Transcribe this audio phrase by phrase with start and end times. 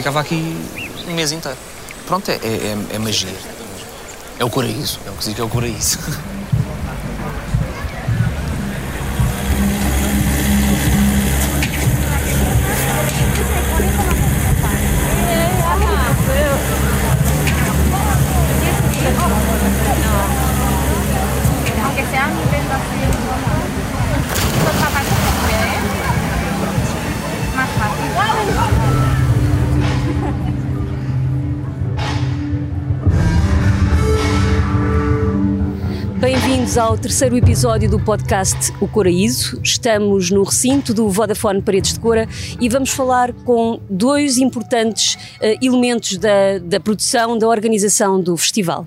[0.00, 0.56] ficava aqui
[1.06, 1.58] um mês inteiro.
[2.06, 3.28] Pronto, é, é, é magia.
[4.38, 5.98] É o coraíso, é o que se diz que é o coraíso.
[36.60, 39.58] Bem-vindos ao terceiro episódio do podcast O Coraíso.
[39.64, 42.28] Estamos no recinto do Vodafone Paredes de Cora
[42.60, 48.86] e vamos falar com dois importantes eh, elementos da, da produção, da organização do festival.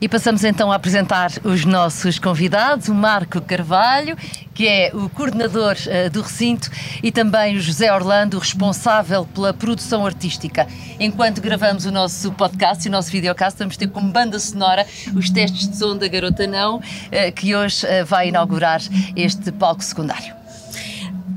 [0.00, 4.16] E passamos então a apresentar os nossos convidados, o Marco Carvalho,
[4.54, 6.70] que é o coordenador eh, do recinto,
[7.02, 10.66] e também o José Orlando, responsável pela produção artística.
[10.98, 15.28] Enquanto gravamos o nosso podcast e o nosso videocast, vamos ter como banda sonora os
[15.28, 16.80] testes de som da Garota Não,
[17.12, 18.80] eh, que hoje eh, vai inaugurar
[19.14, 20.34] este palco secundário.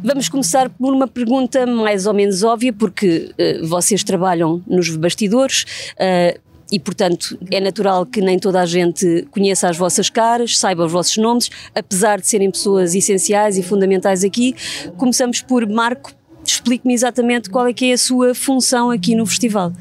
[0.06, 5.66] Vamos começar por uma pergunta mais ou menos óbvia, porque eh, vocês trabalham nos bastidores.
[5.98, 6.40] eh,
[6.74, 10.92] e, portanto, é natural que nem toda a gente conheça as vossas caras, saiba os
[10.92, 14.56] vossos nomes, apesar de serem pessoas essenciais e fundamentais aqui.
[14.98, 16.12] Começamos por Marco.
[16.44, 19.72] Explique-me exatamente qual é que é a sua função aqui no festival.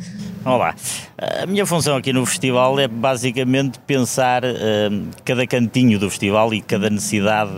[0.45, 0.75] Olá,
[1.43, 6.61] a minha função aqui no festival é basicamente pensar hum, cada cantinho do festival e
[6.61, 7.53] cada necessidade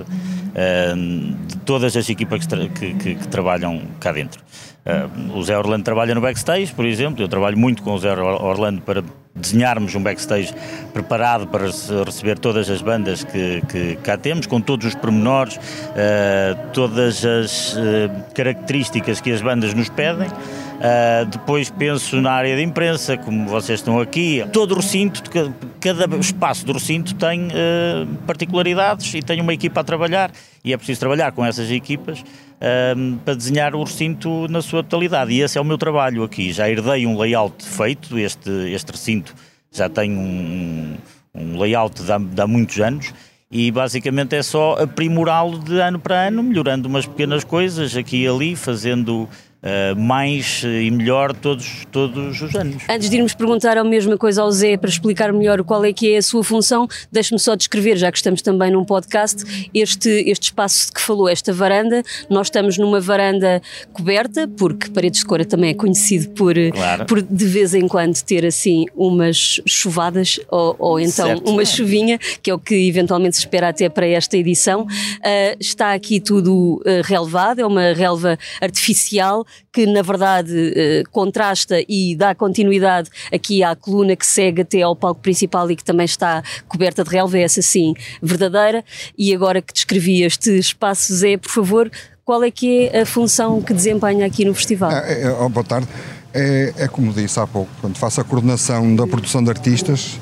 [0.97, 4.41] hum, de todas as equipas que, tra- que- que- que trabalham cá dentro.
[4.87, 8.13] Hum, o Zé Orlando trabalha no backstage, por exemplo, eu trabalho muito com o Zé
[8.13, 9.03] Or- Orlando para
[9.35, 10.55] desenharmos um backstage
[10.93, 15.59] preparado para rece- receber todas as bandas que, que cá temos, com todos os pormenores,
[15.97, 20.29] eh, todas as eh, características que as bandas nos pedem.
[20.75, 24.45] Uh, depois penso na área de imprensa, como vocês estão aqui.
[24.53, 29.81] Todo o recinto, ca- cada espaço do recinto tem uh, particularidades e tem uma equipa
[29.81, 30.31] a trabalhar
[30.65, 35.33] e é preciso trabalhar com essas equipas uh, para desenhar o recinto na sua totalidade.
[35.33, 36.53] E esse é o meu trabalho aqui.
[36.53, 39.35] Já herdei um layout feito, este, este recinto
[39.73, 40.97] já tem um,
[41.35, 43.15] um layout de há, de há muitos anos.
[43.51, 48.27] E basicamente é só aprimorá-lo de ano para ano, melhorando umas pequenas coisas aqui e
[48.27, 49.29] ali, fazendo
[49.65, 52.83] uh, mais e melhor todos, todos os anos.
[52.89, 56.13] Antes de irmos perguntar a mesma coisa ao Zé para explicar melhor qual é que
[56.15, 59.43] é a sua função, deixe-me só descrever, já que estamos também num podcast,
[59.73, 62.03] este, este espaço de que falou, esta varanda.
[62.29, 67.07] Nós estamos numa varanda coberta, porque Paredes de Cora também é conhecido por, Claro.
[67.07, 71.51] por de vez em quando ter assim umas chuvadas ou, ou então Certo.
[71.51, 74.87] uma chuvinha, que é o que eventualmente se espera até para esta edição.
[75.23, 81.77] Ah, está aqui tudo ah, relevado, é uma relva artificial que na verdade eh, contrasta
[81.89, 86.05] e dá continuidade aqui à coluna que segue até ao palco principal e que também
[86.05, 88.85] está coberta de relva, é essa sim verdadeira.
[89.17, 91.91] E agora que descrevi este espaço, Zé, por favor,
[92.25, 94.91] qual é que é a função que desempenha aqui no festival?
[94.91, 95.87] É, é, oh, boa tarde.
[96.33, 100.19] É, é como disse há pouco, portanto, faço a coordenação da produção de artistas.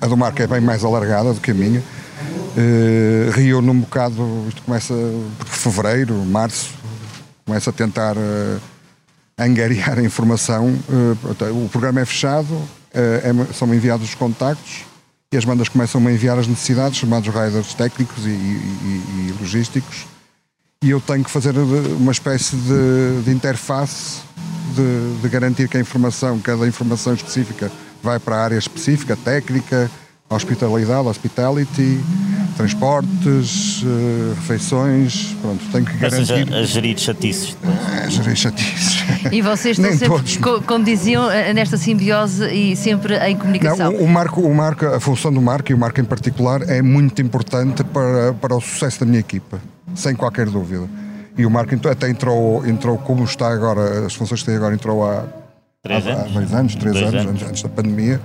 [0.00, 1.80] A do Marco é bem mais alargada do que a minha.
[1.80, 4.92] Uh, reúno um bocado, isto começa
[5.38, 6.70] por fevereiro, março,
[7.48, 8.60] começa a tentar uh,
[9.38, 10.66] angariar a informação.
[10.86, 14.84] Uh, o programa é fechado, uh, é- são enviados os contactos
[15.32, 20.06] e as bandas começam a enviar as necessidades, chamados riders técnicos e- e- e logísticos
[20.84, 24.20] e eu tenho que fazer uma espécie de, de interface
[24.76, 27.72] de, de garantir que a informação, cada informação específica
[28.02, 29.90] vai para a área específica, técnica,
[30.28, 32.00] hospitalidade, hospitality,
[32.56, 36.52] transportes, eh, refeições, pronto, tenho que garantir.
[36.52, 37.56] a, a gerir chatices.
[38.04, 38.98] É, gerir chatices.
[39.32, 40.36] E vocês estão Nem sempre, todos.
[40.38, 43.92] co- como diziam, eh, nesta simbiose e sempre em comunicação.
[43.92, 46.62] Não, o, o Marco, o Marco, a função do Marco e o Marco em particular
[46.68, 49.60] é muito importante para, para o sucesso da minha equipa,
[49.94, 50.88] sem qualquer dúvida.
[51.36, 55.04] E o Marco até entrou, entrou como está agora, as funções que tem agora, entrou
[55.08, 55.24] há,
[55.82, 56.32] Três há, há anos?
[56.32, 57.42] dois anos, três Dois anos, anos.
[57.42, 58.20] antes da pandemia.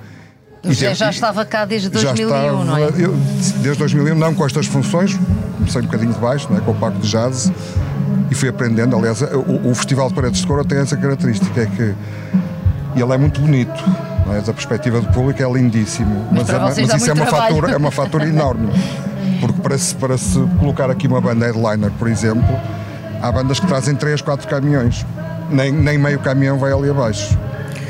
[0.63, 2.81] Teve- já estava cá desde já 2001, não é?
[2.83, 3.13] estava- eu,
[3.62, 5.19] desde 2001, não com estas funções,
[5.57, 7.51] comecei um bocadinho de baixo, não é, com o Paco de Jazz,
[8.31, 8.95] e fui aprendendo.
[8.95, 11.81] Aliás, o, o Festival de Paredes de Cora tem essa característica, é que
[13.01, 13.83] ele é muito bonito.
[14.25, 14.42] não é?
[14.42, 17.56] Da perspectiva do público é lindíssimo, mas, para é, mas isso é uma, trabalho.
[17.56, 18.69] fatura, é uma fatura enorme.
[19.42, 22.57] Porque para se, para se colocar aqui uma banda headliner, por exemplo,
[23.21, 25.06] há bandas que trazem 3, 4 caminhões.
[25.50, 27.38] Nem, nem meio caminhão vai ali abaixo.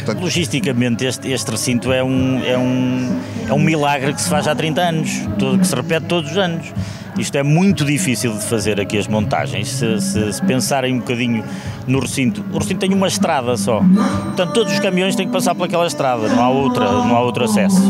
[0.06, 4.48] Portanto, Logisticamente, este, este recinto é um, é, um, é um milagre que se faz
[4.48, 5.10] há 30 anos,
[5.40, 6.66] todo- que se repete todos os anos.
[7.18, 9.70] Isto é muito difícil de fazer aqui as montagens.
[9.70, 11.44] Se, se, se pensarem um bocadinho
[11.88, 13.82] no recinto, o recinto tem uma estrada só.
[13.82, 17.22] Portanto, todos os caminhões têm que passar por aquela estrada, não há, outra, não há
[17.22, 17.82] outro acesso.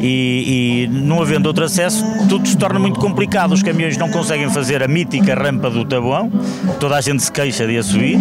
[0.00, 3.52] E, e não havendo outro acesso, tudo se torna muito complicado.
[3.52, 6.30] Os caminhões não conseguem fazer a mítica rampa do Tabuão,
[6.78, 8.18] toda a gente se queixa de a subir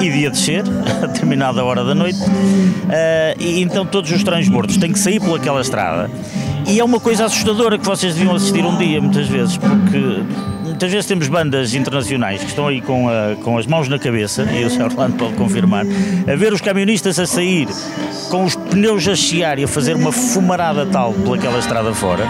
[0.00, 0.64] e de a descer
[1.02, 2.20] a determinada hora da noite.
[2.20, 6.10] Uh, e então todos os transbordos têm que sair por aquela estrada.
[6.70, 10.22] E é uma coisa assustadora que vocês deviam assistir um dia, muitas vezes, porque
[10.62, 14.44] muitas vezes temos bandas internacionais que estão aí com, a, com as mãos na cabeça,
[14.44, 14.84] e o Sr.
[14.84, 17.66] Orlando pode confirmar, a ver os camionistas a sair
[18.30, 22.24] com os pneus a chiar e a fazer uma fumarada tal pelaquela estrada fora.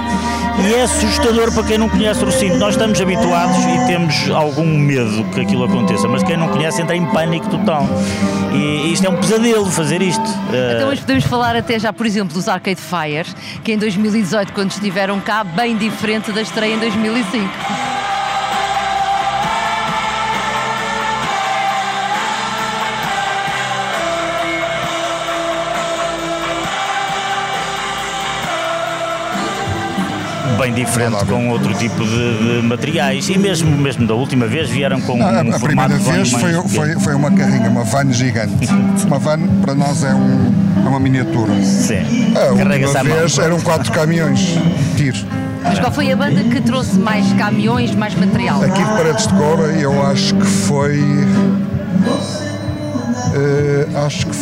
[0.66, 2.56] E é assustador para quem não conhece o recinto.
[2.56, 6.96] Nós estamos habituados e temos algum medo que aquilo aconteça, mas quem não conhece entra
[6.96, 7.86] em pânico total.
[8.52, 10.24] E isto é um pesadelo fazer isto.
[10.76, 13.28] Então hoje podemos falar até já, por exemplo, dos Arcade Fire,
[13.62, 17.99] que em 2018, quando estiveram cá, bem diferente da estreia em 2005.
[30.60, 33.30] Bem diferente com outro tipo de, de, materiais.
[33.30, 37.00] E mesmo, mesmo da última vez vieram com ah, um a primeira vez foi, foi,
[37.00, 38.68] foi, uma carrinha, uma van gigante.
[39.06, 40.52] Uma van para nós é, um,
[40.84, 41.54] é uma miniatura.
[41.62, 42.34] Sim.
[42.36, 44.58] A última vez eram quatro caminhões
[44.96, 45.18] tiro
[45.62, 48.62] mas qual foi a banda que trouxe mais caminhões, mais material?
[48.62, 50.98] Aqui de Paredes de Cora eu acho que foi
[53.30, 54.34] uh, acho que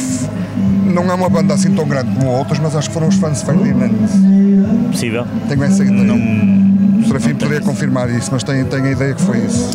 [1.05, 3.41] não é uma banda assim tão grande como outras, mas acho que foram os fãs
[3.41, 3.91] de Ferdinand.
[4.91, 5.27] Possível.
[5.49, 6.03] Tenho essa ideia.
[6.05, 6.59] Não...
[7.01, 9.71] O Serafim poderia confirmar isso, mas tenho, tenho a ideia que foi isso.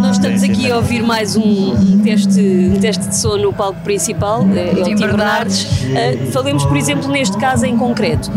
[0.00, 3.80] Nós estamos aqui a ouvir mais um, um teste, um teste de som no palco
[3.80, 5.64] principal, é, é o Tim Bernardes.
[5.64, 8.30] Uh, falemos, por exemplo, neste caso em concreto.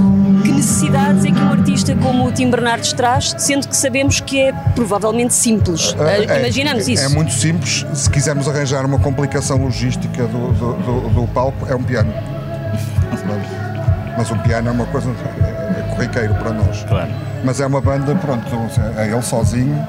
[0.64, 4.40] Que necessidades é que um artista como o Tim Bernardes traz, sendo que sabemos que
[4.40, 5.92] é provavelmente simples?
[5.92, 7.04] Uh, é, Imaginamos é, isso.
[7.04, 7.86] É muito simples.
[7.94, 12.14] Se quisermos arranjar uma complicação logística do, do, do, do palco, é um piano.
[14.18, 16.82] Mas um piano é uma coisa é, é corriqueiro para nós.
[16.86, 17.12] Claro.
[17.44, 18.48] Mas é uma banda, pronto,
[18.98, 19.86] é ele sozinho.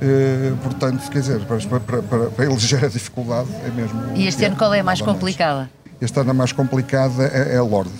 [0.00, 4.00] Eh, portanto, quer dizer, para, para, para, para dificuldade é mesmo.
[4.14, 5.68] E este ano qual é a mais complicada?
[6.00, 7.90] Este ano a mais complicada é, é Lorde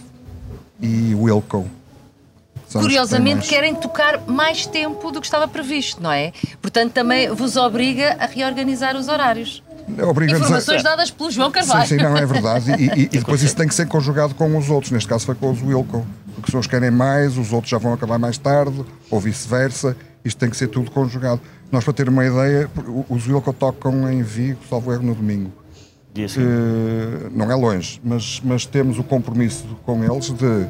[0.81, 1.67] e Wilco.
[2.81, 3.49] Curiosamente mais...
[3.49, 6.33] querem tocar mais tempo do que estava previsto, não é?
[6.61, 9.63] Portanto, também vos obriga a reorganizar os horários.
[9.89, 10.83] Informações a...
[10.83, 11.87] dadas pelo João Carvalho.
[11.87, 12.73] Sim, sim, não, é verdade.
[12.73, 14.91] E, e, e, depois isso tem que ser conjugado com os outros.
[14.91, 16.07] Neste caso foi com os Wilco.
[16.35, 19.97] Porque se uns querem mais, os outros já vão acabar mais tarde, ou vice-versa.
[20.25, 21.41] Isto tem que ser tudo conjugado.
[21.71, 22.71] Nós, para ter uma ideia,
[23.09, 25.53] os Wilco tocam em Vigo, salvo erro, no domingo.
[26.17, 30.67] Uh, não é longe, mas, mas temos o compromisso com eles de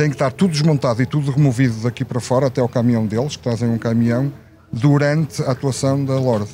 [0.00, 3.36] tem que estar tudo desmontado e tudo removido daqui para fora até ao caminhão deles,
[3.36, 4.32] que trazem um caminhão,
[4.72, 6.48] durante a atuação da Lorde.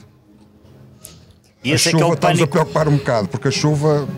[1.62, 4.08] E a chuva é, é estamos a preocupar um bocado, porque a chuva.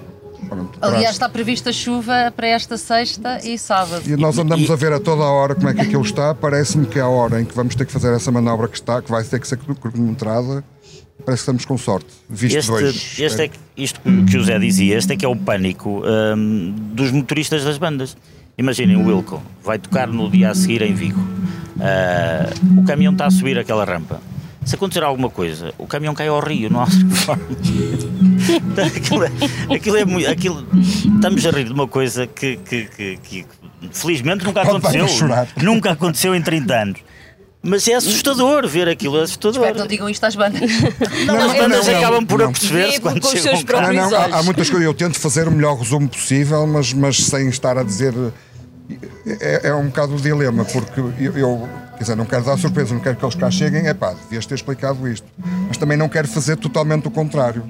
[0.48, 4.02] Pronto, Aliás, está prevista chuva para esta sexta e sábado.
[4.06, 6.34] E nós andamos a ver a toda a hora como é que aquilo está.
[6.34, 9.02] Parece-me que é a hora em que vamos ter que fazer essa manobra que está,
[9.02, 10.64] que vai ter que ser cronometrada,
[11.18, 12.08] parece que estamos com sorte.
[12.30, 13.18] Visto este, dois.
[13.18, 17.10] Este é, isto que o José dizia, este é que é o pânico hum, dos
[17.10, 18.16] motoristas das bandas.
[18.58, 21.20] Imaginem o Wilco, vai tocar no dia a seguir em Vigo.
[21.20, 24.20] Uh, o caminhão está a subir aquela rampa
[24.68, 26.86] se acontecer alguma coisa, o caminhão cai ao rio, não há
[27.24, 27.42] forma.
[28.94, 29.30] aquilo, é,
[29.74, 30.28] aquilo é muito.
[30.28, 33.46] Aquilo, estamos a rir de uma coisa que, que, que, que
[33.92, 35.06] felizmente nunca aconteceu.
[35.62, 37.00] Nunca aconteceu em 30 anos.
[37.62, 39.56] Mas é assustador ver aquilo, é assustador.
[39.56, 40.70] Espero que não digam isto às bandas.
[41.26, 43.92] Não, não as bandas não, não, acabam por aperceber-se quando com chegam cá.
[43.92, 47.48] Não, há, há, muitas coisas, eu tento fazer o melhor resumo possível, mas, mas sem
[47.48, 48.14] estar a dizer...
[49.40, 51.68] É, é um bocado o dilema, porque eu, eu
[51.98, 54.46] Quer dizer, não quero dar surpresa, não quero que eles cá cheguem, é pá, devias
[54.46, 55.26] ter explicado isto.
[55.66, 57.68] Mas também não quero fazer totalmente o contrário.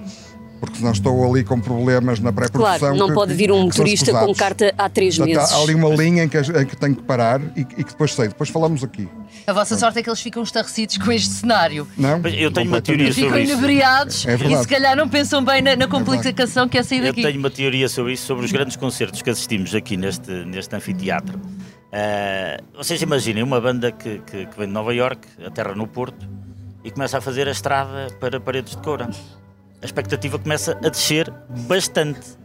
[0.60, 2.78] Porque senão estou ali com problemas na pré-produção.
[2.78, 5.52] Claro, não que, pode vir um motorista com carta há três meses.
[5.52, 8.12] Há ali uma linha em que, em que tenho que parar e, e, que depois
[8.14, 8.28] sei.
[8.28, 9.08] Depois falamos aqui.
[9.46, 11.86] A vossa sorte é que eles ficam estarrecidos com este cenário.
[11.96, 12.20] Não?
[12.26, 13.52] Eu tenho uma teoria sobre ficam isso.
[13.52, 16.78] Ficam inebriados é e se calhar não pensam bem na, na é complicação é que
[16.78, 17.20] é sair daqui.
[17.20, 20.74] Eu tenho uma teoria sobre isso, sobre os grandes concertos que assistimos aqui neste, neste
[20.74, 21.38] anfiteatro.
[21.38, 26.28] Uh, vocês imaginem uma banda que, que, que, vem de Nova York, aterra no Porto
[26.84, 29.08] e começa a fazer a estrada para Paredes de Coura.
[29.80, 31.32] A expectativa começa a descer
[31.68, 32.37] bastante.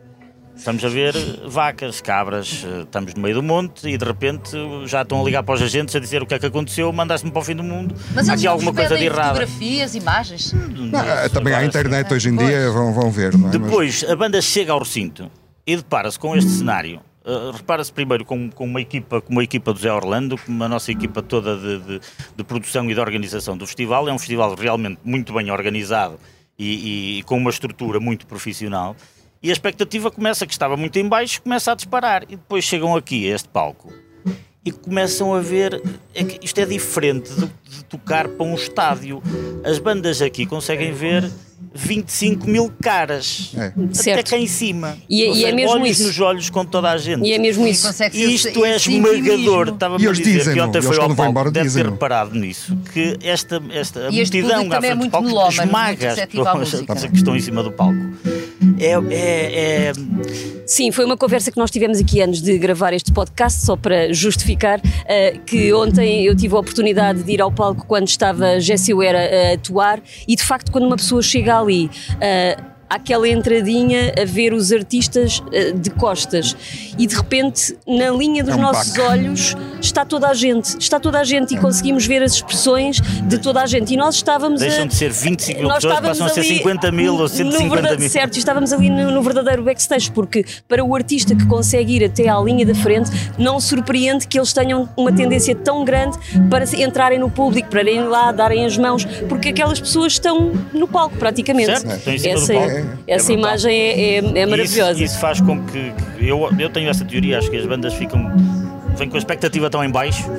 [0.55, 1.15] Estamos a ver
[1.47, 4.51] vacas, cabras, eh, estamos no meio do monte e de repente
[4.85, 7.31] já estão a ligar para os agentes a dizer o que é que aconteceu, mandaste-me
[7.31, 7.95] para o fim do mundo.
[8.13, 9.37] Mas Há aqui alguma coisa de errado.
[9.37, 10.53] fotografias, imagens?
[10.53, 13.35] Não, é, também há internet hoje em dia, vão, vão ver.
[13.35, 13.51] Não é?
[13.51, 15.31] Depois a banda chega ao recinto
[15.65, 19.71] e depara-se com este cenário Uh, Repara-se primeiro com, com, uma equipa, com uma equipa
[19.71, 22.01] do Zé Orlando, com a nossa equipa toda de, de,
[22.35, 24.09] de, produção e de organização do festival.
[24.09, 26.19] É um festival realmente muito bem organizado
[26.63, 28.95] e, e, com uma estrutura muito profissional.
[29.41, 32.23] E a expectativa começa, que estava muito em baixo, começa a disparar.
[32.23, 33.91] E depois chegam aqui a este palco
[34.65, 35.81] e começam a ver
[36.15, 39.21] é que isto é diferente de, de tocar para um estádio.
[39.63, 41.29] As bandas aqui conseguem ver
[41.73, 43.51] 25 mil caras.
[43.57, 43.65] É.
[43.67, 44.29] Até Certo.
[44.31, 44.97] cá em cima.
[45.09, 46.03] E é- e é seja, mesmo olhos isso.
[46.07, 47.23] nos olhos com toda a gente.
[47.25, 47.91] E é mesmo isso.
[47.93, 49.17] ser Isto é esmagador.
[49.17, 49.63] intimismo.
[49.73, 53.17] Estava-me E a dizer que ontem foi ao palco, embora deve ter reparado nisso, que
[53.23, 57.05] esta, esta E este multidão à também é frente do muito palco esmaga as pessoas
[57.09, 57.93] que estão em cima do palco.
[58.79, 59.93] É, é, é,
[60.65, 64.13] Sim, foi uma conversa que nós tivemos aqui antes de gravar este podcast, só para
[64.13, 68.93] justificar eh, que ontem eu tive a oportunidade de ir ao palco quando estava Jessie
[68.93, 71.89] Ware a, atuar e de facto quando uma pessoa chega ali.
[72.21, 72.57] eh,
[72.93, 76.55] Aquela entradinha a ver os artistas eh, de costas
[76.97, 80.99] e de repente na linha dos É um nossos olhos está toda a gente, está
[80.99, 84.59] toda a gente e conseguimos ver as expressões de toda a gente e nós estávamos
[84.61, 87.19] deixam a, de ser 25 mil nós pessoas, passam a ser ali 50 mil ou
[87.21, 88.09] no 150 verdade- mil.
[88.09, 92.29] Certo, estávamos ali no, no verdadeiro backstage, porque para o artista que consegue ir até
[92.29, 93.09] à linha da frente,
[93.39, 96.17] não surpreende que eles tenham uma tendência tão grande
[96.49, 100.51] para se- entrarem no público, para irem lá, darem as mãos, porque aquelas pessoas estão
[100.73, 101.79] no palco praticamente.
[101.79, 102.69] Certo, estão em cima do essa palco.
[102.69, 103.45] é- É essa brutal.
[103.49, 104.91] imagem é, é- é maravilhosa.
[104.93, 107.93] Isso, isso faz com que, que eu, eu tenho essa teoria, acho que as bandas
[107.93, 108.31] ficam
[108.97, 110.29] vêm com a expectativa tão em baixo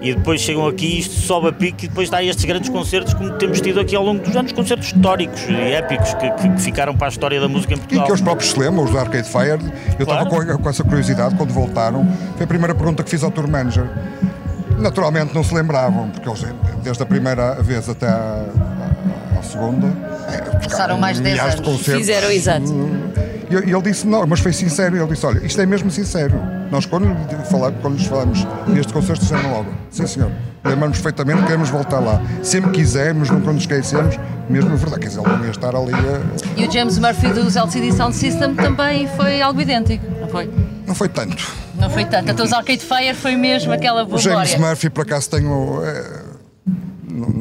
[0.00, 3.32] e depois chegam aqui isto sobe a pique e depois dá estes grandes concertos como
[3.32, 6.94] temos tido aqui ao longo dos anos, concertos históricos e épicos que, que- que ficaram
[6.96, 8.04] para a história da música em E Portugal.
[8.04, 9.58] que eles próprios se lembram, os da Arcade Fire.
[9.98, 10.46] Eu estava Claro.
[10.56, 12.06] com, com essa curiosidade quando voltaram.
[12.36, 13.86] Foi a primeira pergunta que fiz ao tour manager.
[14.78, 16.44] Naturalmente não se lembravam, porque eles,
[16.84, 18.06] desde a primeira vez até
[19.36, 19.86] à- à segunda,
[20.28, 21.72] é, Passaram mais de 10 milhares de anos.
[21.78, 22.00] concertos.
[22.06, 22.72] Fizeram, exato.
[23.48, 24.96] E e ele disse, não, mas foi sincero.
[24.96, 26.34] Ele disse, olha, isto é mesmo sincero.
[26.70, 30.32] Nós, quando, lhe fala- quando lhes falamos neste concerto, disseram logo, sim senhor,
[30.64, 32.20] lembramos perfeitamente, queremos voltar lá.
[32.42, 34.18] Sempre quisermos, nunca nos esquecemos,
[34.50, 35.00] mesmo a verdade.
[35.02, 36.60] Quer dizer, ele não ia estar ali a...
[36.60, 40.50] E o James Murphy dos LCD Sound System também foi algo idêntico, não foi?
[40.84, 41.36] Não foi tanto.
[41.78, 42.30] Não foi tanto.
[42.32, 44.56] Então os Arcade Fire foi mesmo aquela boa O James.
[44.56, 45.82] Murphy, por acaso, tenho.
[45.84, 46.15] eh,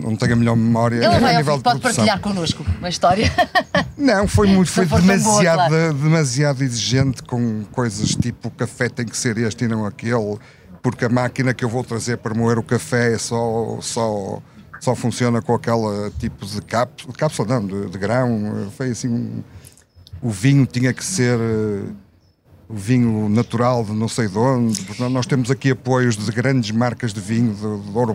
[0.09, 3.31] não, tenho a melhor memória Ele vai nível pode partilhar connosco uma história.
[3.97, 5.93] Não, foi muito, foi tão boa, demasiado, claro.
[5.93, 10.37] demasiado exigente com coisas tipo o café tem que ser este e não aquele,
[10.83, 14.41] porque a máquina que eu vou trazer para moer o café é só, só,
[14.81, 18.69] só funciona com aquele tipo de cápsula, cápsula não, de, de grão.
[18.75, 19.07] Foi assim.
[19.07, 19.43] um-
[20.21, 21.39] O vinho tinha que ser.
[22.67, 24.85] o vinho natural de não sei de onde.
[25.09, 28.13] Nós temos aqui apoios de grandes marcas de vinho, de, de Ouro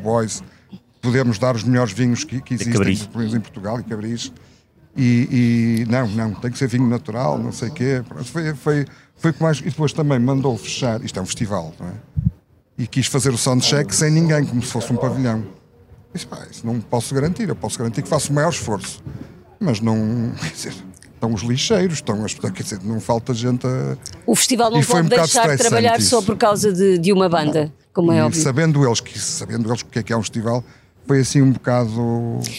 [1.02, 1.14] Boys.
[1.14, 4.32] Podemos dar os melhores vinhos que, que existem em Portugal e Cabris.
[4.96, 8.02] E, e não, não, tem que ser vinho natural, não sei o quê.
[8.24, 9.58] Foi, foi, foi com mais.
[9.60, 11.02] E depois também mandou fechar.
[11.04, 11.92] Isto é um festival, não é?
[12.76, 15.44] E quis fazer o soundcheck sem ninguém, como se fosse um pavilhão.
[16.12, 17.48] Disse, pá, isso não posso garantir.
[17.48, 19.02] Eu posso garantir que faço o maior esforço.
[19.60, 20.32] Mas não.
[20.40, 20.74] Quer dizer,
[21.14, 22.34] estão os lixeiros, estão as.
[22.34, 23.96] Quer dizer, não falta gente a.
[24.26, 26.10] O festival não E foi pode um deixar de trabalhar isso.
[26.10, 28.42] só por causa de, de uma banda, como é e óbvio.
[28.42, 30.64] sabendo eles que sabendo eles o que é que é um festival,
[31.10, 31.90] foi assim um bocado.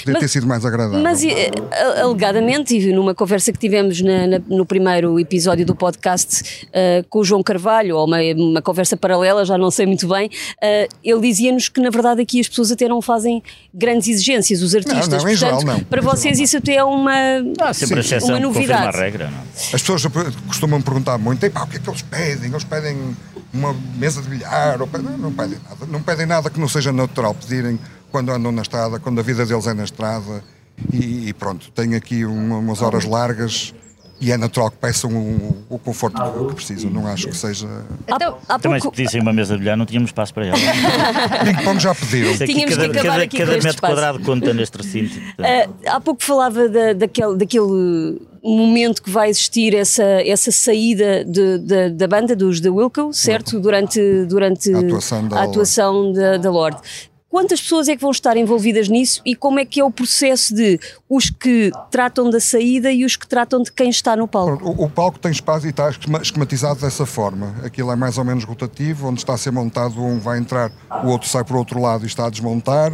[0.03, 1.01] Podia ter sido mais agradável.
[1.01, 5.73] Mas eh, a- alegadamente, e numa conversa que tivemos na- na- no primeiro episódio do
[5.73, 10.05] podcast eh, com o João Carvalho, ou uma, uma conversa paralela, já não sei muito
[10.05, 10.29] bem,
[10.61, 13.41] eh, ele dizia-nos que na verdade aqui as pessoas até não fazem
[13.73, 15.07] grandes exigências, os artistas.
[15.07, 15.79] não, em Portanto, geral não.
[15.85, 16.43] para vocês não.
[16.43, 17.13] isso até é uma.
[17.61, 18.17] Há sempre a Sim.
[18.25, 18.97] Uma novidade.
[18.97, 19.29] regra.
[19.31, 19.37] Não?
[19.37, 19.41] é?
[19.75, 20.03] As pessoas
[20.45, 22.49] costumam perguntar muito, "Epá, o que é que eles pedem?
[22.51, 23.15] Eles pedem
[23.53, 24.81] uma mesa de bilhar?
[24.81, 25.07] Ou pedem...
[25.11, 25.85] Não, não pedem nada.
[25.89, 27.79] Não pedem nada que não seja natural pedirem
[28.11, 30.43] quando andam na estrada, quando a vida deles é na estrada.
[30.91, 33.73] E, e pronto, têm aqui uma- umas horas largas
[34.19, 36.89] e é natural que peçam o, o conforto que, que precisam.
[36.89, 37.67] Não acho que seja.
[38.07, 40.57] Então, Há Também se pouco, pedissem uma mesa de bilhar, não tínhamos espaço para ela.
[41.45, 42.35] Ping-pong já pediram.
[42.37, 43.93] Tínhamos que cada, acabar cada, aqui cada metro espaço.
[43.93, 45.13] quadrado conta neste recinto.
[45.37, 45.75] portanto.
[45.85, 51.59] Ah, há pouco falava da- daquele, daquele momento que vai existir essa, essa saída de-
[51.59, 53.59] de- da banda dos The Wilco, certo?
[53.59, 56.79] Durante, durante A atuação da a atuação da, da Lorde.
[57.31, 60.53] Quantas pessoas é que vão estar envolvidas nisso e como é que é o processo
[60.53, 60.77] de
[61.09, 64.61] os que tratam da saída e os que tratam de quem está no palco?
[64.69, 67.55] O, o palco tem espaço e está esquema- esquematizado dessa forma.
[67.63, 70.73] Aquilo é mais ou menos rotativo, onde está a ser montado um vai entrar,
[71.05, 72.91] o outro sai para o outro lado e está a desmontar.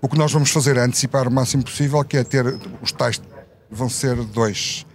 [0.00, 2.46] O que nós vamos fazer é antecipar o máximo possível, que é ter
[2.80, 3.20] os tais
[3.70, 4.86] vão ser dois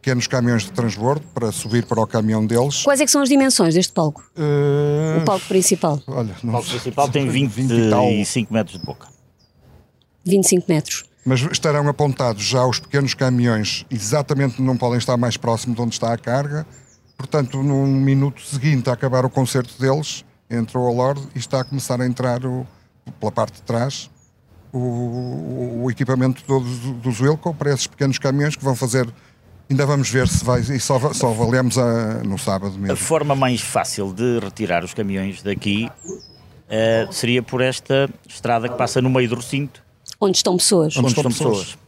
[0.00, 2.82] pequenos caminhões de transbordo para subir para o caminhão deles.
[2.82, 4.24] Quais é que são as dimensões deste palco?
[4.36, 8.06] Eh, O palco principal, Olha, O palco principal tem 20 e tal.
[8.08, 9.08] 25 metros de boca.
[10.24, 11.04] 25 metros.
[11.24, 15.92] Mas estarão apontados já os pequenos caminhões, exatamente não podem estar mais próximo de onde
[15.92, 16.66] está a carga,
[17.16, 21.64] portanto, no minuto seguinte a acabar o concerto deles, entrou a Lorde e está a
[21.64, 22.66] começar a entrar o,
[23.18, 24.10] pela parte de trás
[24.72, 29.08] o, o equipamento todo do, do Zwilco para esses pequenos caminhões que vão fazer.
[29.70, 30.60] Ainda vamos ver se vai.
[30.60, 32.92] E só, só avaliamos a, no sábado mesmo.
[32.92, 38.76] A forma mais fácil de retirar os caminhões daqui uh, seria por esta estrada que
[38.76, 39.80] passa no meio do recinto.
[40.20, 40.96] Onde estão pessoas.
[40.96, 41.58] Onde, estão pessoas.
[41.58, 41.78] pessoas.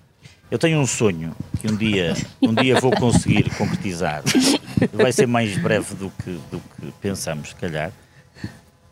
[0.48, 4.22] Eu tenho um sonho que um dia, um dia vou conseguir concretizar.
[4.92, 7.90] Vai ser mais breve do que, do que pensamos, se calhar.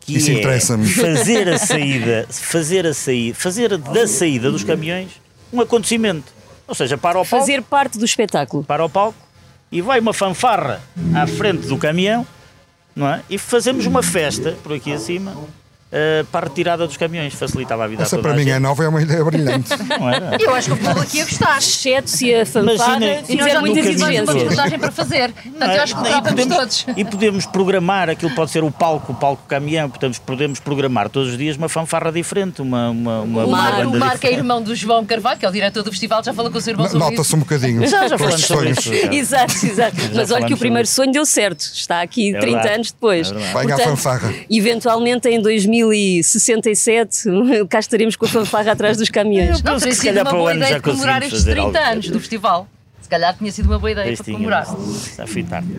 [0.00, 0.88] Que Isso é interessa-me.
[0.88, 5.11] Fazer a saída, fazer a saída, fazer da saída dos caminhões
[5.52, 6.39] um acontecimento.
[6.71, 8.62] Ou seja, para o palco, Fazer parte do espetáculo.
[8.62, 9.19] para o palco
[9.73, 10.81] e vai uma fanfarra
[11.15, 12.25] à frente do caminhão,
[12.95, 13.23] não é?
[13.29, 15.35] E fazemos uma festa por aqui acima
[15.92, 17.35] uh, para a retirada dos caminhões.
[17.35, 18.54] Facilitava a vida Essa a toda para a mim gente.
[18.56, 19.68] é nova, é uma ideia brilhante.
[19.99, 20.37] Não era?
[20.40, 21.59] Eu acho que o público aqui ia gostar.
[21.59, 22.82] Exceto se a E nós
[23.26, 24.35] fizer muitas mais uma exigências.
[24.42, 25.32] reportagem para fazer.
[25.32, 26.87] Portanto, eu acho que E gostávamos podemos, todos.
[26.97, 31.30] e podemos programar, aquilo pode ser o palco, o palco caminhão, portanto podemos programar todos
[31.32, 34.32] os dias uma fanfarra diferente, uma, uma, uma, O, uma Mar, banda o Marco é
[34.32, 36.73] irmão do João Carvalho, que é o diretor do festival, já falou com o seu
[36.73, 37.37] irmão sobre Nota-se isso.
[37.37, 37.87] um bocadinho.
[37.87, 38.92] Já, já com falamos sobre isso.
[38.92, 39.97] Exato, exato.
[40.14, 41.61] Mas olha que o primeiro sonho deu certo.
[41.61, 42.75] Está aqui É 30 verdade.
[42.75, 43.30] anos depois.
[43.32, 43.35] É.
[43.35, 44.32] Venha à fanfarra.
[44.50, 45.40] Eventualmente em
[45.83, 47.29] 2067
[47.69, 49.63] cá estaremos com a fanfarra atrás dos caminhões.
[49.63, 51.23] Não, teria que se sido calhar uma para o boa ano ideia já de comemorar
[51.23, 51.91] estes fazer 30 algo.
[51.91, 52.69] anos do festival.
[53.01, 54.63] Se calhar tinha sido uma boa ideia para comemorar.
[54.63, 55.65] Está fitar.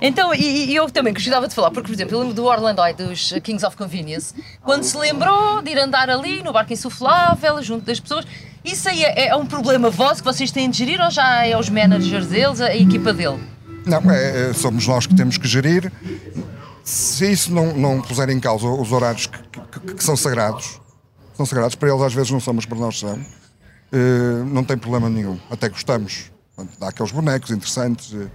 [0.00, 2.82] Então, e, e eu também gostava de falar, porque, por exemplo, eu lembro do Orlando
[2.84, 7.62] Eye dos Kings of Convenience, quando se lembrou de ir andar ali no barco insuflável,
[7.62, 8.26] junto das pessoas.
[8.64, 11.56] Isso aí é, é um problema vosso que vocês têm de gerir ou já é
[11.56, 13.38] os managers deles, a equipa dele?
[13.86, 15.90] Não, é, é, somos nós que temos que gerir.
[16.88, 19.38] Se isso não, não puser em causa os horários que,
[19.80, 20.80] que- que são sagrados,
[21.36, 23.18] são sagrados, para eles às vezes não somos, para nós são,
[23.92, 25.38] eh, não tem problema nenhum.
[25.50, 26.32] Até gostamos.
[26.56, 28.26] Portanto, Dá aqueles bonecos interessantes, eh,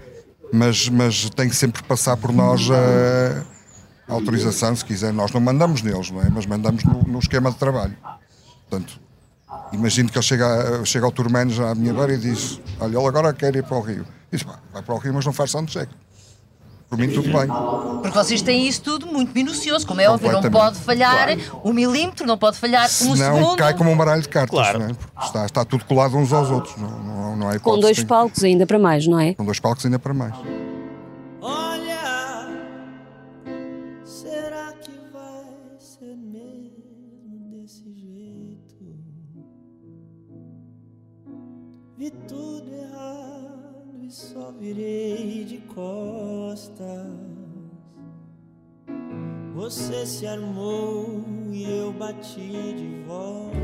[0.53, 3.43] mas, mas tem que sempre passar por nós a,
[4.07, 5.11] a autorização, se quiser.
[5.11, 6.29] Nós não mandamos neles, não é?
[6.29, 7.97] mas mandamos no, no esquema de trabalho.
[8.69, 8.99] Portanto,
[9.71, 13.07] imagino que ele chega, chega ao Turmano já à minha beira e diz: Olha, ele
[13.07, 14.05] agora quer ir para o Rio.
[14.31, 15.91] Diz: "Pá, Vai para o Rio, mas não faz soundcheck.
[16.93, 17.47] Por mim, tudo bem.
[18.03, 21.29] Porque vocês têm isso tudo muito minucioso, como é óbvio, não pode falhar
[21.63, 23.57] um milímetro, não pode falhar um Senão segundo.
[23.57, 24.77] cai como um baralho de cartas, Claro.
[24.79, 24.89] não é?
[24.93, 26.75] Porque está, está tudo colado uns aos outros.
[26.77, 29.33] Não, não, não há Com dois palcos ainda para mais, não é?
[29.33, 30.35] Com dois palcos ainda para mais.
[44.63, 46.87] Virei de costas.
[49.53, 53.57] Você se armou e eu bati de volta.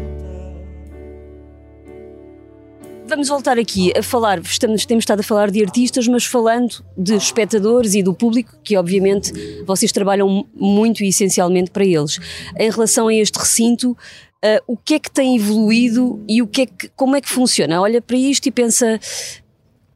[3.08, 7.16] Vamos voltar aqui a falar, estamos, temos estado a falar de artistas, mas falando de
[7.16, 9.32] espectadores e do público, que obviamente
[9.66, 12.20] vocês trabalham muito e essencialmente para eles.
[12.58, 13.98] Em relação a este recinto,
[14.44, 17.30] ah, o que é que tem evoluído e o que é que, como é que
[17.30, 17.82] funciona?
[17.82, 19.00] Olha para isto e pensa,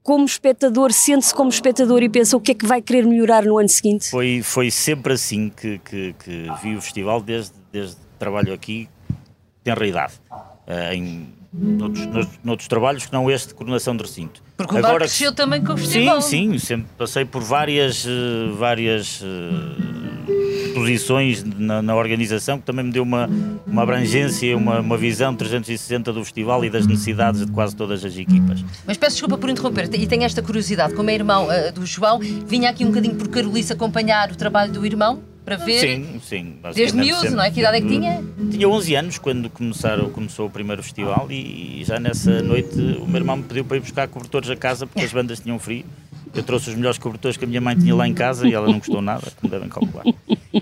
[0.04, 3.58] como espectador, sente-se como espectador e pensa o que é que vai querer melhorar no
[3.58, 4.10] ano seguinte?
[4.10, 8.90] Foi, foi sempre assim que, que, que vi o festival, desde, desde que trabalho aqui,
[9.64, 10.14] tenra idade.
[10.68, 14.44] Eh, em noutros, noutros, noutros trabalhos que não este de coordenação de recinto.
[14.58, 16.22] Porque o bar cresceu também com o Sim, festival.
[16.22, 20.43] sim, sempre passei por várias, eh, várias eh,
[20.74, 23.30] posições na, na organização que também me deu uma,
[23.66, 28.16] uma abrangência, uma, uma visão 360 do festival e das necessidades de quase todas as
[28.18, 28.64] equipas.
[28.86, 32.20] Mas peço desculpa por interromper, e tenho esta curiosidade, como é irmão ah, do João,
[32.20, 35.80] vinha aqui um bocadinho por Carolice acompanhar o trabalho do irmão, para ver.
[35.80, 36.56] Sim, sim.
[36.74, 37.36] Desde miúdo, sempre.
[37.36, 37.52] não é?
[37.52, 38.24] Que idade é que tinha?
[38.50, 43.18] Tinha 11 anos quando começaram, começou o primeiro festival e já nessa noite o meu
[43.18, 45.86] irmão me pediu para ir buscar cobertores a casa porque as bandas tinham frio.
[46.34, 48.66] Eu trouxe os melhores cobertores que a minha mãe tinha lá em casa e ela
[48.66, 50.04] não gostou nada, como devem calcular.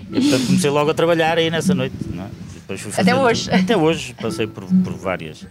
[0.00, 1.94] Portanto comecei logo a trabalhar aí nessa noite.
[2.12, 2.28] Não é?
[2.96, 3.50] Até hoje.
[3.50, 5.46] Até hoje passei por, por várias,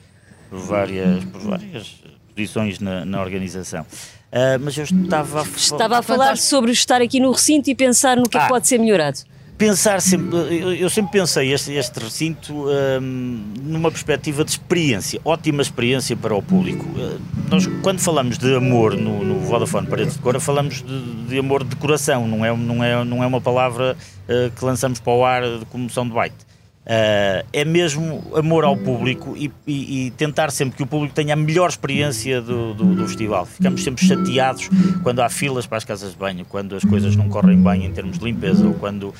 [0.50, 1.96] por várias, por várias
[2.36, 3.86] posições na, na organização.
[4.32, 8.18] Ah, mas eu estava a Estava a falar sobre estar aqui no recinto e pensar
[8.18, 8.50] no que é que Ah.
[8.50, 9.20] pode ser melhorado.
[9.62, 10.36] Pensar sempre,
[10.80, 16.42] eu, sempre pensei este, este recinto hum, numa perspectiva de experiência, ótima experiência para o
[16.42, 16.84] público.
[16.98, 21.38] Uh, nós, quando falamos de amor no, no Vodafone Paredes de Cora, falamos de, de
[21.38, 23.96] amor de coração, não é, não é, não é uma palavra
[24.28, 26.51] uh, que lançamos para o ar de comoção de baita.
[26.84, 31.34] Uh, é mesmo amor ao público e, e- e tentar sempre que o público tenha
[31.34, 33.46] a melhor experiência do, do- do festival.
[33.46, 34.68] Ficamos sempre chateados
[35.04, 37.92] quando há filas para as casas de banho, quando as coisas não correm bem em
[37.92, 39.14] termos de limpeza ou quando uh,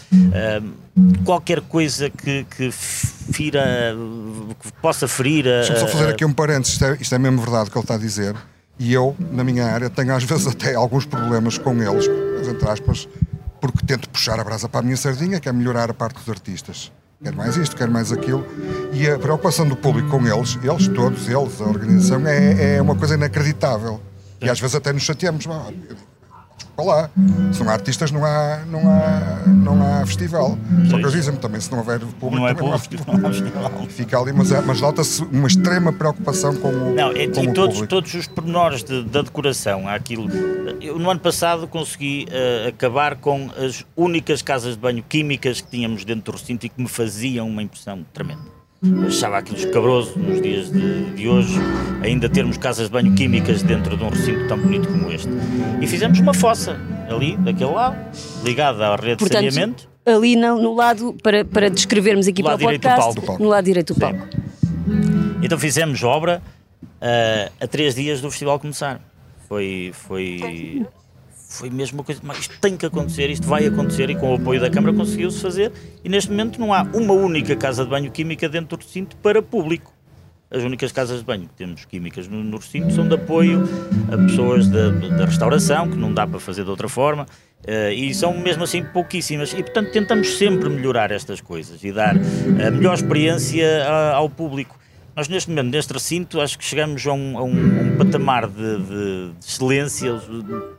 [1.24, 3.96] qualquer coisa que, que fira,
[4.60, 5.48] que possa ferir.
[5.48, 7.78] a- Deixa-me só fazer aqui um parênteses, isto é, isto é mesmo verdade o que
[7.78, 8.36] ele está a dizer.
[8.80, 12.08] E eu, na minha área, tenho às vezes até alguns problemas com eles,
[12.50, 13.08] entre aspas,
[13.62, 16.28] porque tento puxar a brasa para a minha sardinha, que é melhorar a parte dos
[16.30, 16.92] artistas.
[17.24, 18.46] Quero mais isto, quero mais aquilo.
[18.94, 22.96] E a preocupação do público com eles, eles todos, eles, a organização, é, é uma
[22.96, 24.02] coisa inacreditável.
[24.42, 25.46] E às vezes até nos chateamos.
[25.48, 25.72] "Ah,
[26.62, 27.10] Desculpa lá,
[27.52, 30.58] se não há artistas não há, não há, não há festival.
[30.90, 32.68] Só que eles dizem-me também, se não houver público, Não é público,
[33.18, 33.72] não há festival.
[33.90, 37.48] Fica ali, mas, é- mas nota-se uma extrema preocupação com o, Não, é, com e
[37.48, 37.88] o todos, público.
[37.88, 40.28] todos os pormenores de- da decoração, há aquilo.
[40.80, 45.70] Eu, no ano passado consegui eh, acabar com as únicas casas de banho químicas que
[45.70, 48.61] tínhamos dentro do recinto e que me faziam uma impressão tremenda.
[49.06, 51.54] Achava aquilo escabroso nos dias de, de hoje,
[52.02, 55.30] ainda termos casas de banho químicas dentro de um recinto tão bonito como este.
[55.80, 57.96] E fizemos uma fossa ali, daquele lado,
[58.44, 59.88] ligada à rede de Portanto, saneamento.
[60.04, 63.22] ali no, no lado, para, para descrevermos aqui para o podcast, palco.
[63.22, 63.44] Do palco.
[63.44, 64.00] no lado direito do Sim.
[64.00, 64.28] palco.
[65.44, 66.42] Então fizemos obra
[67.00, 69.00] ah, a três dias do festival começar.
[69.48, 70.86] Foi, foi,
[71.52, 74.36] foi mesmo uma coisa, mas isto tem que acontecer, isto vai acontecer e com o
[74.36, 75.72] apoio da Câmara conseguiu-se fazer
[76.04, 79.42] e neste momento não há uma única casa de banho química dentro do recinto para
[79.42, 79.94] público.
[80.50, 83.64] As únicas casas de banho que temos químicas no, no recinto são de apoio
[84.12, 84.90] a pessoas da,
[85.26, 87.26] restauração, que não dá para fazer de outra forma,
[87.66, 89.54] eh, e são mesmo assim pouquíssimas.
[89.54, 94.78] E portanto tentamos sempre melhorar estas coisas e dar a melhor experiência a- ao público.
[95.16, 98.54] Nós neste momento, neste recinto, acho que chegamos a um, a um- um patamar de,
[98.78, 100.22] de- de excelência,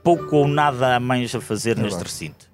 [0.03, 2.05] pouco ou nada há mais a fazer neste verdade.
[2.05, 2.47] recinto.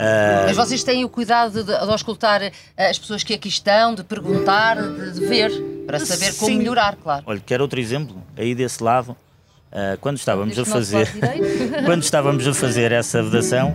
[0.00, 3.94] Ah, Mas vocês têm o cuidado de, de auscultar eh, as pessoas que aqui estão,
[3.94, 5.52] de perguntar, de, de ver,
[5.86, 6.58] para saber como Sim.
[6.58, 7.22] melhorar, claro.
[7.26, 9.16] Olha, quero outro exemplo, aí desse lado,
[9.70, 11.08] ah, quando estávamos a fazer,
[11.86, 13.72] quando estávamos a fazer essa vedação,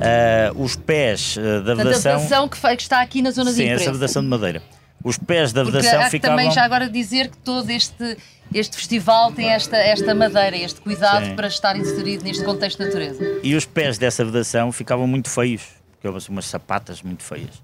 [0.00, 3.50] ah, os pés ah, da Portanto, a vedação, vedação que, que está aqui na zona
[3.50, 3.92] de sim, essa imprensa.
[3.92, 4.60] vedação de madeira,
[5.02, 8.16] os pés da Porque vedação há ficavam, também já agora dizer que todo este,
[8.54, 11.36] este festival tem esta, esta madeira, este cuidado Sim.
[11.36, 13.40] para estar inserido neste contexto de natureza.
[13.42, 17.62] e os pés dessa vedação ficavam muito feios, porque eram assim, umas sapatas muito feias.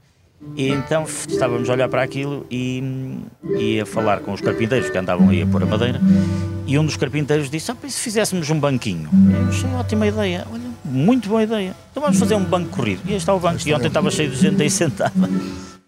[0.54, 2.82] E então estávamos a olhar para aquilo e,
[3.58, 5.98] e a falar com os carpinteiros que andavam aí a pôr a madeira.
[6.66, 9.08] E um dos carpinteiros disse: Ah, se fizéssemos um banquinho?
[9.32, 10.46] Eu achei ótima ideia.
[10.52, 11.74] Olha, muito boa ideia.
[11.90, 13.00] Então vamos fazer um banco corrido.
[13.06, 13.66] E aí está o banco.
[13.66, 15.12] E ontem estava cheio de gente aí sentada.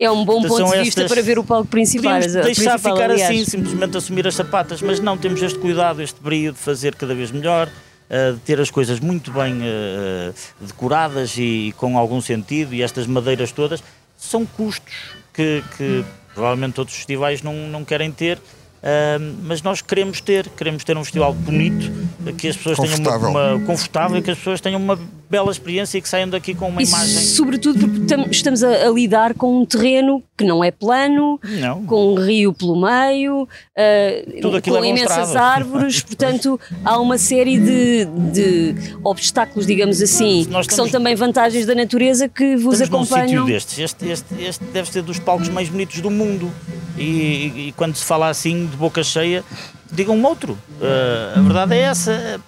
[0.01, 2.13] É um bom Então ponto de vista estas- para ver o palco principal.
[2.15, 3.31] Podíamos a deixar principal, ficar aliás.
[3.31, 7.15] assim, simplesmente assumir as sapatas, mas não, temos este cuidado, este brilho de fazer cada
[7.15, 7.69] vez melhor,
[8.09, 13.07] eh, de ter as coisas muito bem eh, decoradas e, com algum sentido, e estas
[13.09, 13.83] madeiras todas
[14.17, 14.95] são custos
[15.35, 18.39] que, que provavelmente outros festivais não, não querem ter.
[18.81, 21.91] eh, mas nós queremos ter, queremos ter um festival bonito,
[22.37, 23.29] que as pessoas tenham Confortável.
[23.31, 24.97] uma, uma confortável, e que as pessoas tenham uma
[25.31, 27.23] bela experiência e que saiam daqui com uma E imagem.
[27.23, 31.85] sobretudo porque tam- estamos a, a lidar com um terreno que não é plano, Não.
[31.85, 38.05] com um rio pelo meio, uh, com é imensas árvores, portanto há uma série de,
[38.33, 43.05] de obstáculos, digamos assim, Nós que são também vantagens da natureza que vos Estamos num
[43.05, 43.47] sítio acompanham.
[43.47, 43.79] destes.
[43.79, 46.51] Este, este, este deve ser dos palcos mais bonitos do mundo.
[46.97, 49.45] E, e- e quando se fala assim de boca cheia,
[49.93, 50.53] digam um outro.
[50.81, 52.41] Uh, a verdade é essa.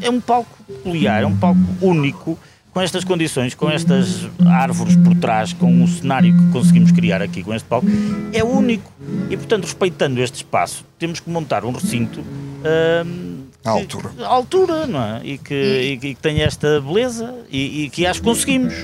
[0.00, 2.38] É um palco peculiar, é um palco único,
[2.72, 7.42] com estas condições, com estas árvores por trás, com o cenário que conseguimos criar aqui
[7.42, 7.86] com este palco.
[8.32, 8.92] É único.
[9.30, 12.20] E, portanto, respeitando este espaço, temos que montar um recinto.
[12.20, 13.35] uh,
[13.66, 14.10] À altura.
[14.20, 15.20] à altura, não é?
[15.24, 18.74] E que, e e que tenha esta beleza e, e que acho que conseguimos.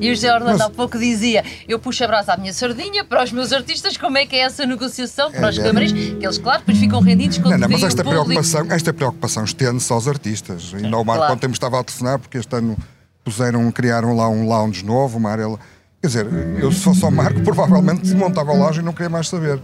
[0.00, 3.24] E o José Orlando há pouco dizia: eu puxo a brasa à minha sardinha, para
[3.24, 5.64] os meus artistas, como é que é essa negociação para os É, é.
[5.64, 5.92] camarins?
[5.92, 9.92] Que eles, claro, depois ficam rendidos quando Não, não, mas esta preocupação, esta preocupação estende-se
[9.92, 10.72] aos artistas.
[10.74, 11.34] Ainda o Marco Claro.
[11.34, 12.76] ontem me estava a telefonar porque este ano
[13.24, 15.46] puseram, criaram lá um lounge novo, uma área.
[16.00, 16.26] Quer dizer,
[16.60, 19.58] eu se fosse ao Marco, provavelmente montava o lounge e não queria mais saber.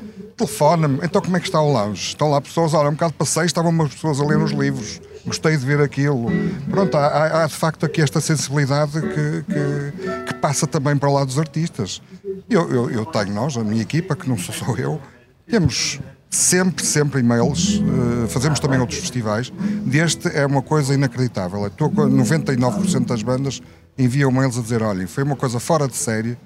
[0.47, 2.09] Telefona-me, então como é que está o lounge?
[2.09, 5.57] Estão lá pessoas, olha, um bocado passei, estavam umas pessoas a ler os livros, gostei
[5.57, 6.27] de ver aquilo.
[6.69, 11.27] Pronto, há, há- de facto aqui esta sensibilidade que, que, que passa também para lado
[11.27, 12.03] dos artistas.
[12.51, 15.01] Eu, eu, eu tenho nós, a minha equipa, que não sou só eu,
[15.49, 17.81] temos sempre, sempre e-mails,
[18.25, 19.53] eh, fazemos também outros festivais.
[19.87, 21.65] Deste é uma coisa inacreditável.
[21.69, 23.63] Estou com 99% das bandas
[23.97, 26.37] enviam e-mails a dizer: olhem, foi uma coisa fora de série.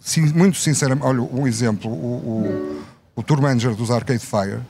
[0.00, 2.84] Sim, muito sinceramente, olha, um exemplo: o, o,
[3.16, 4.60] o tour manager dos Arcade Fire,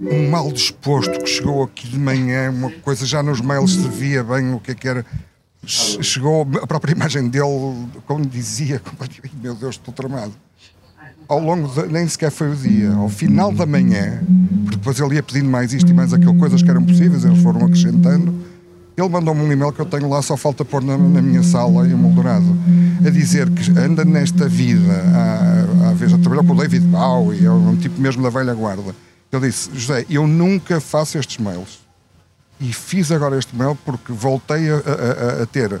[0.00, 4.22] um mal disposto que chegou aqui de manhã, uma coisa já nos mails se via
[4.24, 5.04] bem o que é que era.
[5.64, 8.82] Che- Chegou a própria imagem dele, como dizia,
[9.40, 10.32] meu Deus, estou tramado
[11.28, 14.22] ao longo de, nem sequer foi o dia, ao final da manhã,
[14.64, 17.40] porque depois ele ia pedindo mais isto e mais aquilo, coisas que eram possíveis, eles
[17.42, 18.34] foram acrescentando.
[18.96, 21.86] Ele mandou-me um e-mail que eu tenho lá, só falta pôr na, na minha sala
[21.88, 22.44] em Moldorado,
[23.06, 27.50] a dizer que anda nesta vida, há, há vezes, trabalhou com o David Bowie, é
[27.50, 28.94] um tipo mesmo da velha guarda.
[29.32, 31.80] Ele disse: José, eu nunca faço estes mails.
[32.60, 35.80] E fiz agora este mail porque voltei a, a- a- a ter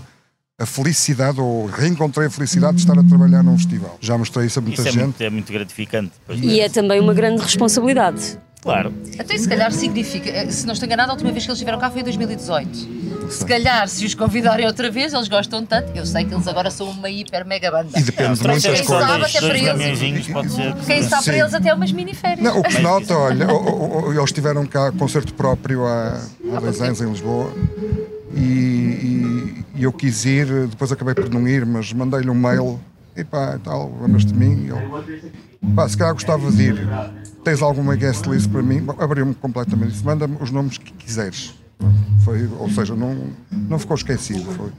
[0.58, 3.98] a felicidade, ou reencontrei a felicidade de estar a trabalhar num festival.
[4.00, 5.02] Já mostrei isso a muita Isso é gente.
[5.04, 6.12] muito, é muito gratificante.
[6.26, 8.38] Pois E é também uma grande responsabilidade.
[8.62, 8.94] Claro.
[9.18, 11.80] Então, se calhar significa, eh, se não estou enganado, a última vez que eles estiveram
[11.80, 13.02] cá foi em 2018.
[13.28, 15.90] Se calhar, se os convidarem outra vez, eles gostam tanto.
[15.96, 17.98] Eu sei que eles agora são uma hiper mega banda.
[17.98, 19.08] E depende de muitas Quem coisas.
[19.08, 19.66] sabe até para eles.
[19.68, 20.74] caminhõezinhos pode ser.
[20.86, 22.40] Quem sabe para eles até umas mini-férias.
[22.40, 23.46] Não, o que se nota, olha,
[24.16, 26.20] eles tiveram cá concerto próprio há,
[26.54, 27.52] há dois anos em Lisboa
[28.34, 32.78] e, e- e eu quis ir, depois acabei por não ir, mas mandei-lhe um mail
[33.16, 34.66] e pá, tal, lembras de mim?
[34.66, 35.32] E ele,
[35.74, 36.88] pá, se calhar gostava de ir.
[37.44, 38.86] Tens alguma guest list para mim?
[38.98, 39.92] Abriu-me completamente.
[39.92, 41.54] Disse, manda-me os nomes que quiseres.
[42.24, 44.44] Foi, ou seja, não, não ficou esquecido.
[44.52, 44.70] Foi.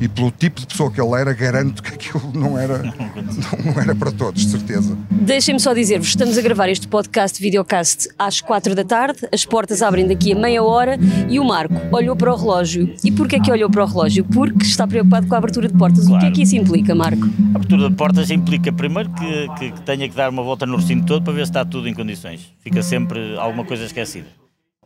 [0.00, 3.80] E pelo tipo de pessoa que ele era, garanto que aquilo não era, não, não
[3.80, 4.96] era para todos, de certeza.
[5.10, 9.82] Deixem-me só dizer-vos, estamos a gravar este podcast, videocast, às quatro da tarde, as portas
[9.82, 10.96] abrem daqui a meia hora
[11.28, 12.94] e o Marco olhou para o relógio.
[13.02, 14.24] E porquê que olhou para o relógio?
[14.24, 16.04] Porque está preocupado com a abertura de portas.
[16.04, 16.34] O que é Claro.
[16.34, 17.26] que isso implica, Marco?
[17.52, 20.76] A abertura de portas implica primeiro que, que, que tenha que dar uma volta no
[20.76, 22.52] recinto todo para ver se está tudo em condições.
[22.60, 24.26] Fica sempre alguma coisa esquecida.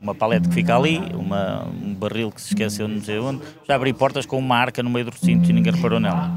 [0.00, 3.40] Uma palete que fica ali, uma, um barril que se esqueceu não sei onde.
[3.66, 6.30] Já abri portas com uma arca no meio do recinto e ninguém reparou nela.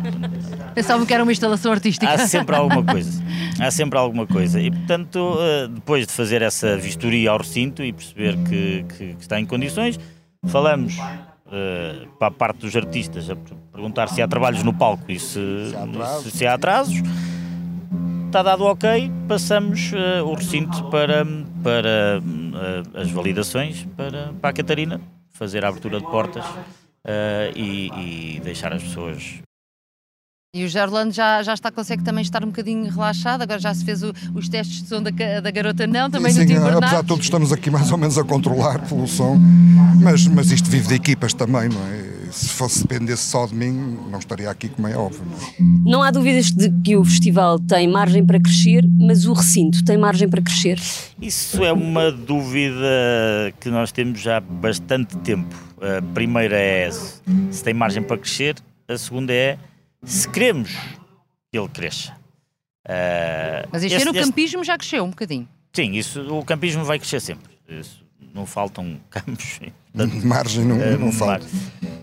[0.74, 2.12] Pensavam que era uma instalação artística.
[2.12, 3.24] Há sempre alguma coisa.
[3.60, 4.60] Há sempre alguma coisa.
[4.60, 9.22] E, portanto, eh, depois de fazer essa vistoria ao recinto e perceber que, que- que
[9.22, 10.00] está em condições,
[10.48, 10.98] falamos
[11.52, 15.20] eh, para a parte dos artistas a per- perguntar se há trabalhos no palco e
[15.20, 15.40] se,
[15.78, 16.24] há atrasos.
[16.24, 16.96] se, se há atrasos.
[18.28, 21.26] Está dado ok, passamos eh, o recinto para,
[21.62, 22.22] para
[22.94, 26.44] as validações para, para a Catarina fazer a abertura de portas
[27.06, 29.40] eh, e, e deixar as pessoas
[30.54, 33.42] E o Gerlando já, já está, consegue também estar um bocadinho relaxado.
[33.42, 35.10] Agora já se fez o- os testes de som da,
[35.42, 38.18] da garota, não, também Sim, no sim, apesar de tudo, estamos aqui mais ou menos
[38.18, 39.38] a controlar pelo som,
[40.02, 42.21] mas, mas isto vive de equipas também, não é?
[42.32, 43.72] Se fosse dependesse só de mim,
[44.10, 45.22] não estaria aqui, como é óbvio.
[45.26, 45.92] não é?
[45.92, 49.98] Não há dúvidas de que o festival tem margem para crescer, mas o recinto tem
[49.98, 50.80] margem para crescer.
[51.22, 55.54] Isso é uma dúvida que nós temos já há bastante tempo.
[55.82, 58.56] A primeira é se tem margem para crescer,
[58.88, 59.58] a segunda é
[60.04, 60.72] se queremos
[61.52, 62.14] que ele cresça.
[62.88, 65.48] Ah, Mas este, este- ano o este- campismo já cresceu um bocadinho.
[65.74, 67.52] Sim, isso, o campismo vai crescer sempre.
[67.70, 68.01] Isso,
[68.34, 69.60] não faltam campos.
[69.94, 71.46] portanto, Margem não, eh, não falta.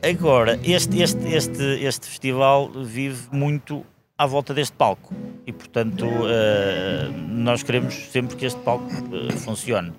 [0.02, 3.84] Agora, este, este, este, este festival vive muito
[4.16, 5.14] à volta deste palco
[5.46, 9.92] e, portanto, eh, nós queremos sempre que este palco eh, funcione.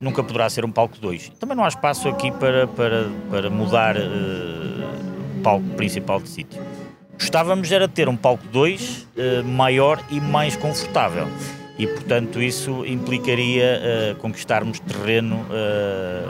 [0.00, 1.32] Nunca poderá ser um palco 2.
[1.38, 6.62] Também não há espaço aqui para, para, para mudar o palco principal de sítio.
[7.12, 9.06] Gostávamos era de ter um palco 2
[9.44, 11.28] maior e mais confortável.
[11.80, 16.26] E, portanto, isso implicaria eh, conquistarmos terreno eh,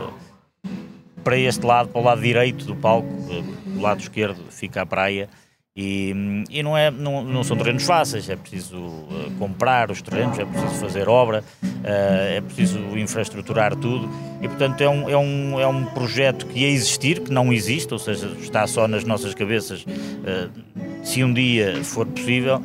[1.24, 4.86] para este lado, para o lado direito do palco, eh, do lado esquerdo fica a
[4.86, 5.28] praia.
[5.74, 10.00] E, hum, e não, é, não, não são terrenos fáceis, é preciso eh, comprar os
[10.00, 11.42] terrenos, é preciso fazer obra,
[11.82, 14.08] é preciso infraestruturar tudo
[14.40, 17.92] e, portanto, é um, é, um, é um projeto que ia existir, que não existe,
[17.92, 19.84] ou seja, está só nas nossas cabeças.
[21.02, 22.62] se um dia for possível,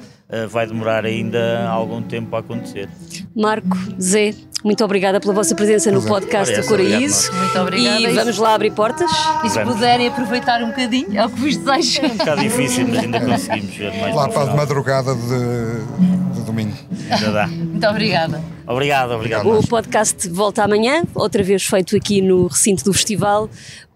[0.50, 2.90] vai demorar ainda algum tempo a acontecer.
[3.36, 4.34] Marco, Zé,
[4.64, 7.32] muito obrigada pela vossa presença no podcast do Coraíso.
[7.32, 8.02] Muito obrigada.
[8.02, 9.12] E vamos lá abrir portas.
[9.44, 9.76] E se Vamos.
[9.76, 12.02] puderem aproveitar um bocadinho, é o que vos desejo.
[12.02, 16.42] É um bocado difícil, mas ainda conseguimos ver mais Lá para a madrugada de, de
[16.42, 16.76] domingo.
[17.12, 17.48] Ainda dá.
[17.48, 18.42] Muito obrigada.
[18.66, 19.48] Obrigado, obrigado.
[19.48, 23.48] O podcast volta amanhã, outra vez feito aqui no recinto do festival.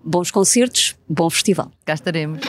[0.04, 1.72] Bons concertos, bom festival.
[1.84, 2.40] Cá estaremos.